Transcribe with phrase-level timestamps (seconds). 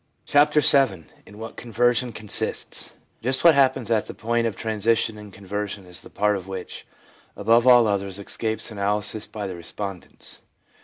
[0.25, 5.31] CHAPTER VII IN WHAT CONVERSION CONSISTS JUST what happens at the point of transition in
[5.31, 6.87] con version is the part of it which,
[7.35, 10.39] above all others, escapes analysis by the respondents.